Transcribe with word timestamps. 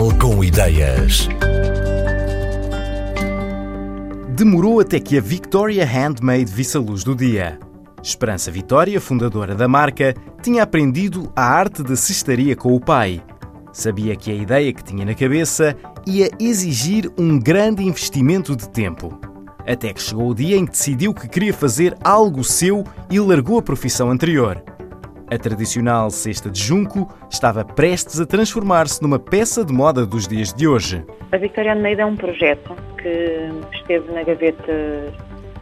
Com 0.00 0.42
ideias. 0.42 1.28
Demorou 4.30 4.80
até 4.80 4.98
que 4.98 5.18
a 5.18 5.20
Victoria 5.20 5.84
Handmade 5.84 6.50
visse 6.50 6.78
a 6.78 6.80
luz 6.80 7.04
do 7.04 7.14
dia. 7.14 7.58
Esperança 8.02 8.50
Vitória, 8.50 8.98
fundadora 8.98 9.54
da 9.54 9.68
marca, 9.68 10.14
tinha 10.42 10.62
aprendido 10.62 11.30
a 11.36 11.44
arte 11.44 11.82
da 11.82 11.96
cestaria 11.96 12.56
com 12.56 12.74
o 12.74 12.80
pai. 12.80 13.22
Sabia 13.74 14.16
que 14.16 14.30
a 14.30 14.34
ideia 14.34 14.72
que 14.72 14.82
tinha 14.82 15.04
na 15.04 15.14
cabeça 15.14 15.76
ia 16.06 16.30
exigir 16.40 17.10
um 17.18 17.38
grande 17.38 17.82
investimento 17.82 18.56
de 18.56 18.70
tempo. 18.70 19.20
Até 19.66 19.92
que 19.92 20.00
chegou 20.00 20.30
o 20.30 20.34
dia 20.34 20.56
em 20.56 20.64
que 20.64 20.72
decidiu 20.72 21.12
que 21.12 21.28
queria 21.28 21.52
fazer 21.52 21.94
algo 22.02 22.42
seu 22.42 22.84
e 23.10 23.20
largou 23.20 23.58
a 23.58 23.62
profissão 23.62 24.10
anterior. 24.10 24.62
A 25.32 25.38
tradicional 25.38 26.10
cesta 26.10 26.50
de 26.50 26.60
junco 26.60 27.08
estava 27.30 27.64
prestes 27.64 28.18
a 28.18 28.26
transformar-se 28.26 29.00
numa 29.00 29.16
peça 29.16 29.64
de 29.64 29.72
moda 29.72 30.04
dos 30.04 30.26
dias 30.26 30.52
de 30.52 30.66
hoje. 30.66 31.06
A 31.30 31.36
Victoria 31.36 31.72
Almeida 31.72 32.02
é 32.02 32.04
um 32.04 32.16
projeto 32.16 32.74
que 33.00 33.48
esteve 33.76 34.10
na 34.10 34.24
gaveta 34.24 34.72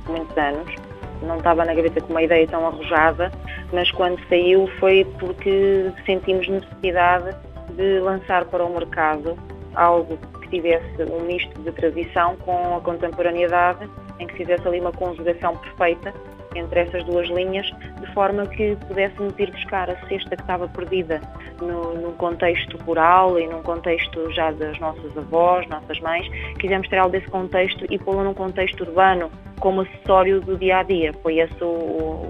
há 0.06 0.10
muitos 0.10 0.38
anos. 0.38 0.74
Não 1.20 1.36
estava 1.36 1.66
na 1.66 1.74
gaveta 1.74 2.00
com 2.00 2.14
uma 2.14 2.22
ideia 2.22 2.46
tão 2.46 2.66
arrojada, 2.66 3.30
mas 3.70 3.91
quando 3.91 4.18
saiu 4.30 4.66
foi 4.80 5.06
porque 5.20 5.92
sentimos 6.06 6.48
necessidade 6.48 7.36
de 7.77 8.00
lançar 8.00 8.46
para 8.46 8.64
o 8.64 8.72
mercado 8.72 9.36
algo 9.74 10.16
que 10.41 10.48
tivesse 10.48 11.02
um 11.12 11.27
misto 11.27 11.60
de 11.60 11.72
tradição 11.72 12.36
com 12.36 12.78
a 12.78 12.80
contemporaneidade, 12.80 13.86
em 14.19 14.27
que 14.27 14.34
fizesse 14.34 14.66
ali 14.66 14.80
uma 14.80 14.92
conjugação 14.92 15.55
perfeita 15.58 16.14
entre 16.58 16.80
essas 16.80 17.04
duas 17.04 17.28
linhas, 17.28 17.66
de 18.00 18.12
forma 18.14 18.46
que 18.46 18.76
pudéssemos 18.86 19.38
ir 19.38 19.50
buscar 19.50 19.90
a 19.90 19.96
cesta 20.08 20.36
que 20.36 20.42
estava 20.42 20.68
perdida 20.68 21.20
no, 21.60 21.94
num 21.94 22.12
contexto 22.12 22.77
rural 22.78 23.38
e 23.38 23.46
num 23.46 23.62
contexto 23.62 24.30
já 24.33 24.50
das 24.50 24.78
nossas 24.78 25.16
avós, 25.16 25.66
nossas 25.68 25.98
mães. 26.00 26.27
Quisemos 26.58 26.88
ter 26.88 26.98
algo 26.98 27.12
desse 27.12 27.28
contexto 27.28 27.86
e 27.91 27.98
pô-lo 27.98 28.24
num 28.24 28.34
contexto 28.34 28.83
urbano, 28.83 29.30
como 29.60 29.83
acessório 29.83 30.41
do 30.41 30.56
dia 30.56 30.78
a 30.78 30.83
dia. 30.83 31.12
Foi 31.22 31.38
esse 31.38 31.62
o, 31.62 31.66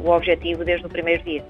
o 0.05 0.11
objetivo 0.11 0.64
desde 0.64 0.86
o 0.86 0.88
primeiro 0.88 1.22
dia. 1.22 1.44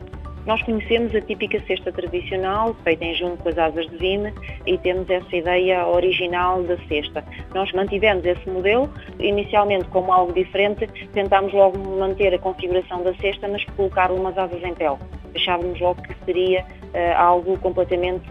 Nós 0.48 0.62
conhecemos 0.62 1.14
a 1.14 1.20
típica 1.20 1.60
cesta 1.66 1.92
tradicional, 1.92 2.74
feita 2.82 3.04
em 3.04 3.14
junto 3.14 3.42
com 3.42 3.50
as 3.50 3.58
asas 3.58 3.86
de 3.90 3.98
vime, 3.98 4.32
e 4.64 4.78
temos 4.78 5.08
essa 5.10 5.36
ideia 5.36 5.86
original 5.86 6.62
da 6.62 6.78
cesta. 6.88 7.22
Nós 7.54 7.70
mantivemos 7.72 8.24
esse 8.24 8.48
modelo, 8.48 8.90
inicialmente 9.20 9.84
como 9.90 10.10
algo 10.10 10.32
diferente, 10.32 10.86
tentámos 11.12 11.52
logo 11.52 11.78
manter 11.78 12.32
a 12.32 12.38
configuração 12.38 13.02
da 13.02 13.12
cesta, 13.16 13.46
mas 13.46 13.62
colocar 13.76 14.10
umas 14.10 14.38
asas 14.38 14.62
em 14.62 14.72
pele. 14.72 14.96
Achávamos 15.36 15.78
logo 15.80 16.00
que 16.00 16.14
seria 16.24 16.64
algo 17.16 17.58
completamente 17.58 18.28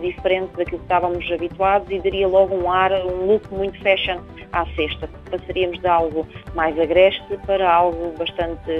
diferente 0.00 0.56
daquilo 0.56 0.78
que 0.78 0.84
estávamos 0.84 1.30
habituados 1.30 1.90
e 1.90 1.98
daria 1.98 2.28
logo 2.28 2.54
um 2.54 2.70
ar, 2.70 2.92
um 2.92 3.26
look 3.26 3.52
muito 3.52 3.80
fashion 3.82 4.18
à 4.52 4.64
cesta. 4.74 5.08
Passaríamos 5.30 5.78
de 5.80 5.88
algo 5.88 6.26
mais 6.54 6.78
agreste 6.78 7.36
para 7.46 7.70
algo 7.70 8.14
bastante 8.18 8.70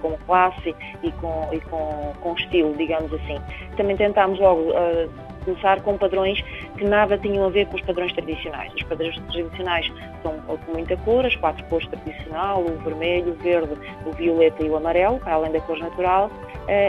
com 0.00 0.16
classe 0.26 0.74
e 1.02 1.12
com, 1.12 1.48
e 1.52 1.60
com, 1.60 2.12
com 2.20 2.34
estilo, 2.34 2.74
digamos 2.76 3.12
assim. 3.12 3.38
Também 3.76 3.96
tentámos 3.96 4.38
logo 4.38 4.70
uh, 4.70 5.08
começar 5.44 5.80
com 5.82 5.96
padrões 5.96 6.40
que 6.76 6.84
nada 6.84 7.16
tinham 7.18 7.46
a 7.46 7.50
ver 7.50 7.66
com 7.66 7.76
os 7.76 7.82
padrões 7.82 8.12
tradicionais. 8.12 8.72
Os 8.74 8.82
padrões 8.84 9.18
tradicionais 9.32 9.90
são 10.22 10.38
com 10.40 10.72
muita 10.72 10.96
cor, 10.98 11.24
as 11.24 11.34
quatro 11.36 11.64
cores 11.66 11.88
tradicional, 11.88 12.62
o 12.62 12.76
vermelho, 12.78 13.32
o 13.32 13.34
verde, 13.34 13.74
o 14.06 14.12
violeta 14.12 14.62
e 14.62 14.68
o 14.68 14.76
amarelo, 14.76 15.20
além 15.24 15.52
da 15.52 15.60
cor 15.60 15.78
natural, 15.78 16.30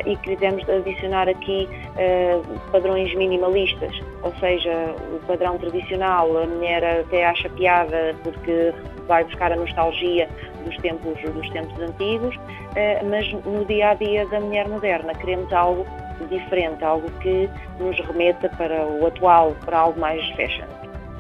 e 0.06 0.16
quisemos 0.18 0.68
adicionar 0.70 1.30
aqui 1.30 1.68
uh, 1.96 2.72
padrões 2.72 3.14
minimalistas, 3.16 3.98
ou 4.22 4.34
seja, 4.36 4.72
o 5.14 5.20
padrão 5.26 5.58
tradicional, 5.58 6.38
a 6.38 6.46
mulher 6.46 6.84
até 7.02 7.26
acha 7.26 7.50
piada 7.50 8.16
porque 8.24 8.74
vai 9.08 9.24
buscar 9.24 9.54
a 9.54 9.56
nostalgia 9.56 10.28
dos 10.66 10.76
tempos, 10.78 11.22
dos 11.22 11.50
tempos 11.52 11.80
antigos, 11.80 12.36
uh, 12.36 13.10
mas 13.10 13.32
no 13.46 13.64
dia 13.66 13.92
a 13.92 13.94
dia 13.94 14.26
da 14.28 14.40
mulher 14.40 14.68
moderna 14.68 15.14
queremos 15.14 15.52
algo 15.54 15.86
diferente, 16.30 16.84
algo 16.84 17.10
que 17.22 17.50
nos 17.80 17.98
remeta 18.02 18.50
para 18.50 18.86
o 18.86 19.08
atual, 19.08 19.56
para 19.66 19.80
algo 19.80 20.00
mais 20.00 20.22
fashion. 20.32 20.66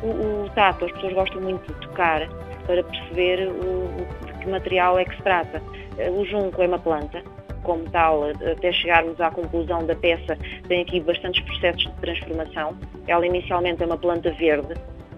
O, 0.04 0.46
o 0.46 0.50
tato, 0.54 0.86
as 0.86 0.92
pessoas 0.92 1.14
gostam 1.14 1.42
muito 1.42 1.66
de 1.74 1.88
tocar 1.88 2.28
para 2.66 2.84
perceber 2.84 3.48
o, 3.48 3.88
de 4.26 4.34
que 4.34 4.50
material 4.50 5.00
é 5.00 5.06
que 5.06 5.16
se 5.16 5.24
trata. 5.24 5.62
O 6.18 6.26
junco 6.26 6.62
é 6.62 6.68
uma 6.68 6.80
planta, 6.80 7.22
como 7.70 7.88
tal, 7.92 8.24
até 8.24 8.72
chegarmos 8.72 9.22
à 9.22 9.30
conclusão 9.30 9.86
da 9.86 9.96
peça, 9.96 10.36
tem 10.68 10.82
aqui 10.82 11.00
bastantes 11.02 11.40
processos 11.44 11.84
de 11.84 11.94
transformação. 12.02 12.76
Ela 13.08 13.28
inicialmente 13.28 13.84
é 13.84 13.86
uma 13.86 13.98
planta 13.98 14.32
verde 14.32 14.74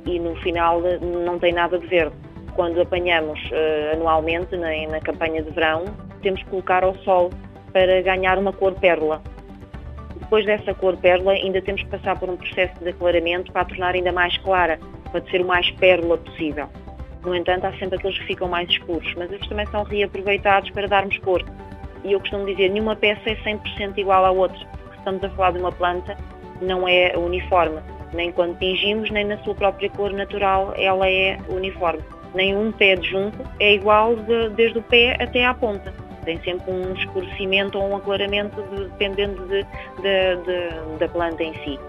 e 0.05 0.19
no 0.19 0.35
final 0.41 0.81
não 1.25 1.39
tem 1.39 1.53
nada 1.53 1.79
de 1.79 1.87
verde. 1.87 2.13
Quando 2.53 2.81
apanhamos 2.81 3.39
uh, 3.51 3.93
anualmente 3.93 4.57
na, 4.57 4.67
na 4.89 4.99
campanha 4.99 5.41
de 5.41 5.49
verão, 5.51 5.85
temos 6.21 6.43
que 6.43 6.49
colocar 6.49 6.83
ao 6.83 6.93
sol 7.05 7.29
para 7.71 8.01
ganhar 8.01 8.37
uma 8.37 8.51
cor 8.51 8.73
pérola. 8.73 9.21
Depois 10.19 10.45
dessa 10.45 10.73
cor 10.73 10.97
pérola, 10.97 11.31
ainda 11.31 11.61
temos 11.61 11.81
que 11.83 11.89
passar 11.89 12.19
por 12.19 12.29
um 12.29 12.35
processo 12.35 12.77
de 12.83 12.89
aclaramento 12.89 13.49
para 13.53 13.61
a 13.61 13.65
tornar 13.65 13.95
ainda 13.95 14.11
mais 14.11 14.37
clara, 14.39 14.77
para 15.09 15.21
ser 15.31 15.39
o 15.39 15.47
mais 15.47 15.71
pérola 15.71 16.17
possível. 16.17 16.67
No 17.23 17.33
entanto, 17.33 17.63
há 17.65 17.71
sempre 17.77 17.95
aqueles 17.97 18.19
que 18.19 18.25
ficam 18.25 18.49
mais 18.49 18.67
escuros, 18.67 19.13
mas 19.15 19.31
estes 19.31 19.47
também 19.47 19.65
são 19.67 19.83
reaproveitados 19.83 20.69
para 20.71 20.87
darmos 20.89 21.17
cor 21.19 21.45
e 22.03 22.13
eu 22.13 22.19
costumo 22.19 22.45
dizer, 22.45 22.69
nenhuma 22.69 22.95
peça 22.95 23.29
é 23.29 23.35
100% 23.35 23.97
igual 23.97 24.25
à 24.25 24.31
outra. 24.31 24.59
Estamos 24.97 25.23
a 25.23 25.29
falar 25.29 25.51
de 25.51 25.59
uma 25.59 25.71
planta, 25.71 26.17
não 26.61 26.87
é 26.87 27.13
uniforme. 27.17 27.79
Nem 28.13 28.31
quando 28.31 28.57
tingimos, 28.57 29.09
nem 29.09 29.25
na 29.25 29.37
sua 29.39 29.55
própria 29.55 29.89
cor 29.89 30.11
natural, 30.11 30.73
ela 30.77 31.07
é 31.09 31.37
uniforme. 31.49 32.03
Nenhum 32.33 32.71
pé 32.71 32.95
de 32.95 33.09
junco 33.09 33.43
é 33.59 33.73
igual 33.73 34.15
de, 34.15 34.49
desde 34.49 34.79
o 34.79 34.81
pé 34.81 35.17
até 35.19 35.45
à 35.45 35.53
ponta. 35.53 35.93
Tem 36.23 36.39
sempre 36.43 36.71
um 36.71 36.93
escurecimento 36.93 37.79
ou 37.79 37.89
um 37.89 37.95
aclaramento 37.95 38.61
de, 38.61 38.85
dependendo 38.85 39.45
de, 39.47 39.65
da 40.99 41.07
planta 41.07 41.43
em 41.43 41.53
si. 41.63 41.79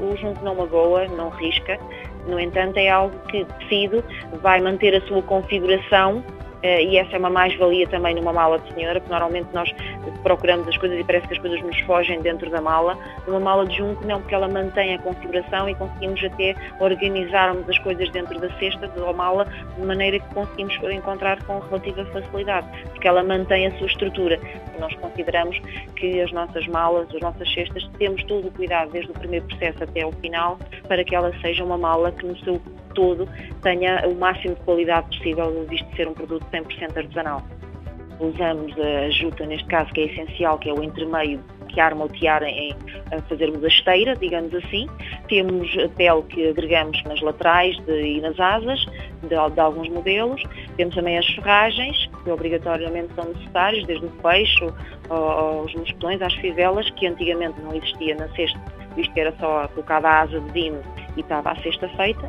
O 0.00 0.16
junco 0.16 0.42
não 0.44 0.54
magoa, 0.54 1.06
não 1.08 1.28
risca, 1.28 1.78
no 2.26 2.38
entanto 2.38 2.76
é 2.78 2.88
algo 2.88 3.18
que 3.28 3.44
tecido 3.44 4.04
vai 4.40 4.60
manter 4.60 4.94
a 4.94 5.00
sua 5.06 5.22
configuração 5.22 6.22
e 6.62 6.98
essa 6.98 7.16
é 7.16 7.18
uma 7.18 7.30
mais-valia 7.30 7.86
também 7.88 8.14
numa 8.14 8.32
mala 8.32 8.58
de 8.58 8.72
senhora, 8.74 9.00
porque 9.00 9.12
normalmente 9.12 9.48
nós 9.52 9.72
procuramos 10.22 10.66
as 10.68 10.76
coisas 10.76 10.98
e 10.98 11.04
parece 11.04 11.26
que 11.28 11.34
as 11.34 11.40
coisas 11.40 11.62
nos 11.62 11.78
fogem 11.80 12.20
dentro 12.20 12.50
da 12.50 12.60
mala. 12.60 12.98
Numa 13.26 13.40
mala 13.40 13.66
de 13.66 13.76
junco 13.76 14.04
não, 14.06 14.20
porque 14.20 14.34
ela 14.34 14.48
mantém 14.48 14.94
a 14.94 14.98
configuração 14.98 15.68
e 15.68 15.74
conseguimos 15.74 16.22
até 16.24 16.54
organizarmos 16.80 17.68
as 17.68 17.78
coisas 17.78 18.10
dentro 18.10 18.38
da 18.40 18.50
cesta 18.58 18.90
ou 19.00 19.14
mala 19.14 19.46
de 19.76 19.84
maneira 19.84 20.18
que 20.18 20.34
conseguimos 20.34 20.74
encontrar 20.90 21.42
com 21.44 21.58
relativa 21.58 22.04
facilidade, 22.06 22.66
porque 22.90 23.06
ela 23.06 23.22
mantém 23.22 23.66
a 23.66 23.78
sua 23.78 23.86
estrutura. 23.86 24.38
Nós 24.78 24.94
consideramos 24.96 25.58
que 25.96 26.20
as 26.20 26.32
nossas 26.32 26.66
malas, 26.68 27.08
as 27.14 27.20
nossas 27.20 27.52
cestas, 27.52 27.88
temos 27.98 28.22
todo 28.24 28.48
o 28.48 28.50
cuidado 28.50 28.90
desde 28.90 29.10
o 29.10 29.14
primeiro 29.14 29.46
processo 29.46 29.82
até 29.82 30.06
o 30.06 30.12
final 30.12 30.58
para 30.86 31.04
que 31.04 31.14
ela 31.14 31.32
seja 31.40 31.64
uma 31.64 31.76
mala 31.76 32.12
que 32.12 32.26
no 32.26 32.36
seu 32.38 32.60
todo 32.98 33.28
tenha 33.62 34.04
o 34.08 34.14
máximo 34.16 34.56
de 34.56 34.60
qualidade 34.62 35.06
possível, 35.16 35.64
visto 35.68 35.86
ser 35.94 36.08
um 36.08 36.14
produto 36.14 36.44
100% 36.52 36.96
artesanal. 36.96 37.40
Usamos 38.18 38.74
a 38.76 39.08
juta, 39.10 39.46
neste 39.46 39.68
caso, 39.68 39.92
que 39.92 40.00
é 40.00 40.04
essencial, 40.06 40.58
que 40.58 40.68
é 40.68 40.72
o 40.72 40.82
entremeio 40.82 41.40
que 41.68 41.80
arma 41.80 42.06
o 42.06 42.08
tiara 42.08 42.48
em 42.48 42.74
fazermos 43.28 43.62
a 43.62 43.68
esteira, 43.68 44.16
digamos 44.16 44.52
assim. 44.52 44.88
Temos 45.28 45.70
a 45.78 45.88
pele 45.90 46.22
que 46.22 46.48
agregamos 46.48 47.00
nas 47.04 47.20
laterais 47.20 47.76
de, 47.84 48.16
e 48.16 48.20
nas 48.20 48.40
asas 48.40 48.84
de, 49.22 49.28
de, 49.28 49.60
alguns 49.60 49.88
modelos. 49.90 50.42
Temos 50.76 50.96
também 50.96 51.16
as 51.16 51.26
ferragens, 51.26 52.10
que 52.24 52.30
obrigatoriamente 52.30 53.14
são 53.14 53.26
necessárias, 53.26 53.86
desde 53.86 54.06
o 54.06 54.10
peixe 54.10 54.66
aos 55.08 55.72
mosquetões, 55.74 56.20
às 56.20 56.34
fivelas, 56.34 56.90
que 56.90 57.06
antigamente 57.06 57.60
não 57.60 57.72
existia 57.72 58.16
na 58.16 58.28
cesta, 58.30 58.58
visto 58.96 59.14
que 59.14 59.20
era 59.20 59.32
só 59.38 59.68
colocada 59.68 60.08
a 60.08 60.20
asa 60.22 60.40
de 60.40 60.50
vinho 60.50 60.80
e 61.16 61.20
estava 61.20 61.52
a 61.52 61.56
cesta 61.62 61.88
feita 61.90 62.28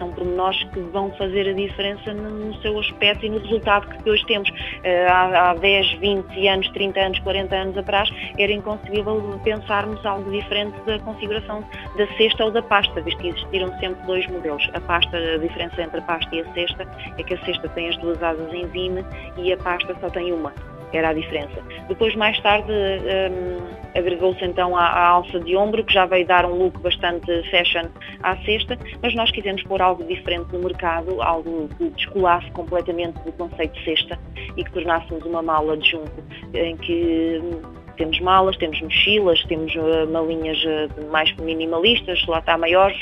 são 0.00 0.10
pormenores 0.12 0.64
que 0.64 0.80
vão 0.80 1.12
fazer 1.12 1.48
a 1.48 1.52
diferença 1.52 2.12
no, 2.14 2.60
seu 2.62 2.76
aspecto 2.80 3.26
e 3.26 3.28
no 3.28 3.38
resultado 3.38 3.86
que 3.86 4.10
hoje 4.10 4.24
temos. 4.26 4.50
Eh, 4.82 5.06
há, 5.06 5.50
há 5.50 5.54
10, 5.54 5.92
20 5.98 6.48
anos, 6.48 6.68
30 6.70 7.00
anos, 7.00 7.18
40 7.20 7.54
anos 7.54 7.78
atrás, 7.78 8.10
era 8.38 8.50
inconcebível 8.50 9.38
pensarmos 9.44 10.04
algo 10.04 10.30
diferente 10.30 10.74
da 10.86 10.98
configuração 11.00 11.62
da 11.96 12.06
cesta 12.16 12.46
ou 12.46 12.50
da 12.50 12.62
pasta, 12.62 13.00
visto 13.02 13.20
que 13.20 13.28
existiram 13.28 13.78
sempre 13.78 14.04
dois 14.06 14.26
modelos. 14.28 14.68
A 14.72 14.80
pasta, 14.80 15.16
a 15.16 15.36
diferença 15.36 15.82
entre 15.82 15.98
a 15.98 16.02
pasta 16.02 16.34
e 16.34 16.40
a 16.40 16.52
cesta 16.54 16.88
é 17.18 17.22
que 17.22 17.34
a 17.34 17.44
cesta 17.44 17.68
tem 17.68 17.88
as 17.88 17.96
duas 17.98 18.20
asas 18.22 18.52
em 18.52 18.66
vime 18.66 19.04
e 19.36 19.52
a 19.52 19.56
pasta 19.58 19.94
só 20.00 20.08
tem 20.08 20.32
uma 20.32 20.52
era 20.92 21.10
a 21.10 21.12
diferença. 21.12 21.62
Depois, 21.88 22.14
mais 22.16 22.38
tarde, 22.40 22.70
um, 22.72 23.98
agregou-se 23.98 24.44
então 24.44 24.76
a, 24.76 25.08
alça 25.08 25.40
de 25.40 25.56
ombro, 25.56 25.84
que 25.84 25.92
já 25.92 26.06
veio 26.06 26.26
dar 26.26 26.44
um 26.44 26.54
look 26.54 26.78
bastante 26.80 27.26
fashion 27.50 27.88
à 28.22 28.36
cesta, 28.38 28.78
mas 29.02 29.14
nós 29.14 29.30
quisemos 29.30 29.62
pôr 29.64 29.80
algo 29.82 30.04
diferente 30.04 30.52
no 30.52 30.60
mercado, 30.60 31.20
algo 31.22 31.68
que 31.76 31.90
descolasse 31.90 32.50
completamente 32.52 33.18
do 33.24 33.32
conceito 33.32 33.72
de 33.78 33.84
cesta 33.84 34.18
e 34.56 34.64
que 34.64 34.70
tornássemos 34.72 35.24
uma 35.24 35.42
mala 35.42 35.76
de 35.76 35.90
junco, 35.90 36.22
em 36.54 36.76
que 36.76 37.40
hum, 37.42 37.62
temos 37.96 38.20
malas, 38.20 38.56
temos 38.56 38.80
mochilas, 38.80 39.42
temos 39.44 39.74
uh, 39.74 40.10
malinhas 40.10 40.58
uh, 40.64 41.10
mais 41.10 41.34
minimalistas, 41.36 42.24
lá 42.26 42.38
está 42.38 42.56
maiores, 42.56 42.98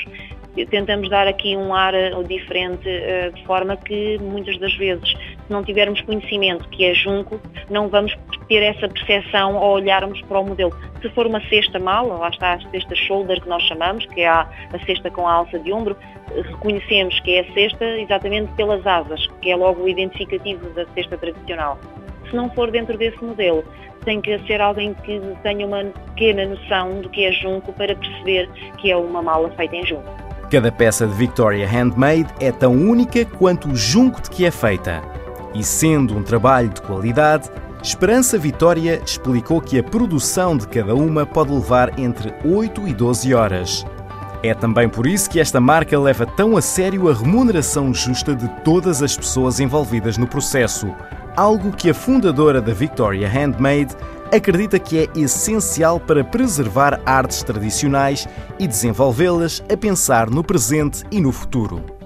tentamos 0.69 1.09
dar 1.09 1.27
aqui 1.27 1.55
um 1.55 1.73
ar 1.73 1.93
diferente, 2.27 2.83
de 3.33 3.45
forma 3.45 3.77
que 3.77 4.17
muitas 4.17 4.57
das 4.59 4.73
vezes, 4.75 5.13
se 5.49 5.53
não 5.53 5.63
tivermos 5.63 5.99
conhecimento 6.01 6.69
que 6.69 6.85
é 6.85 6.93
junco, 6.93 7.41
não 7.71 7.89
vamos 7.89 8.15
ter 8.47 8.61
essa 8.61 8.87
percepção 8.87 9.57
ao 9.57 9.71
olharmos 9.71 10.21
para 10.21 10.39
o 10.39 10.45
modelo. 10.45 10.71
Se 11.01 11.09
for 11.09 11.25
uma 11.25 11.41
cesta 11.49 11.79
mala, 11.79 12.17
lá 12.17 12.29
está 12.29 12.53
a 12.53 12.59
cesta 12.69 12.95
shoulder 12.95 13.41
que 13.41 13.49
nós 13.49 13.63
chamamos, 13.63 14.05
que 14.05 14.21
é 14.21 14.27
a, 14.27 14.41
a 14.71 14.79
cesta 14.85 15.09
com 15.09 15.27
a 15.27 15.33
alça 15.33 15.57
de 15.57 15.73
ombro, 15.73 15.97
reconhecemos 16.35 17.19
que 17.21 17.31
é 17.31 17.39
a 17.39 17.53
cesta 17.53 17.83
exatamente 17.99 18.51
pelas 18.53 18.85
asas, 18.85 19.25
que 19.41 19.49
é 19.49 19.55
logo 19.55 19.83
o 19.83 19.89
identificativo 19.89 20.69
da 20.69 20.85
cesta 20.93 21.17
tradicional. 21.17 21.79
Se 22.29 22.35
não 22.35 22.51
for 22.51 22.69
dentro 22.69 22.95
desse 22.95 23.23
modelo, 23.23 23.63
tem 24.05 24.21
que 24.21 24.37
ser 24.45 24.61
alguém 24.61 24.93
que 24.93 25.19
tenha 25.41 25.65
uma 25.65 25.83
pequena 25.83 26.45
noção 26.45 27.01
do 27.01 27.09
que 27.09 27.25
é 27.25 27.31
junco 27.31 27.73
para 27.73 27.95
perceber 27.95 28.47
que 28.77 28.91
é 28.91 28.95
uma 28.95 29.23
mala 29.23 29.49
feita 29.51 29.75
em 29.75 29.85
junco. 29.85 30.29
Cada 30.51 30.71
peça 30.71 31.07
de 31.07 31.13
Victoria 31.13 31.67
Handmade 31.67 32.27
é 32.39 32.51
tão 32.51 32.71
única 32.73 33.25
quanto 33.25 33.69
o 33.69 33.75
junco 33.75 34.21
de 34.21 34.29
que 34.29 34.45
é 34.45 34.51
feita. 34.51 35.18
E 35.53 35.63
sendo 35.63 36.15
um 36.15 36.23
trabalho 36.23 36.69
de 36.69 36.81
qualidade, 36.81 37.49
Esperança 37.81 38.37
Vitória 38.37 39.01
explicou 39.05 39.61
que 39.61 39.79
a 39.79 39.83
produção 39.83 40.57
de 40.57 40.67
cada 40.67 40.93
uma 40.93 41.25
pode 41.25 41.53
levar 41.53 41.97
entre 41.97 42.33
8 42.43 42.87
e 42.87 42.93
12 42.93 43.33
horas. 43.33 43.85
É 44.43 44.53
também 44.53 44.89
por 44.89 45.07
isso 45.07 45.29
que 45.29 45.39
esta 45.39 45.61
marca 45.61 45.97
leva 45.97 46.25
tão 46.25 46.57
a 46.57 46.61
sério 46.61 47.09
a 47.09 47.13
remuneração 47.13 47.93
justa 47.93 48.35
de 48.35 48.47
todas 48.63 49.01
as 49.01 49.15
pessoas 49.15 49.59
envolvidas 49.59 50.17
no 50.17 50.27
processo, 50.27 50.93
algo 51.37 51.71
que 51.71 51.89
a 51.89 51.93
fundadora 51.93 52.61
da 52.61 52.73
Victoria 52.73 53.29
Handmade 53.29 53.95
acredita 54.31 54.77
que 54.77 54.99
é 54.99 55.07
essencial 55.15 55.99
para 55.99 56.23
preservar 56.23 56.99
artes 57.05 57.43
tradicionais 57.43 58.27
e 58.59 58.67
desenvolvê-las 58.67 59.63
a 59.71 59.75
pensar 59.77 60.29
no 60.29 60.43
presente 60.43 61.03
e 61.09 61.21
no 61.21 61.31
futuro. 61.31 61.98